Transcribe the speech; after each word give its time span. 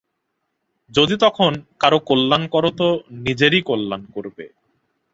যদি 0.91 1.15
তখন 1.17 1.51
কারও 1.79 1.99
কল্যাণ 2.09 2.43
কর 2.47 2.63
তো 2.71 2.87
নিজেরই 3.21 3.61
কল্যাণ 3.61 4.01
করবে। 4.13 4.45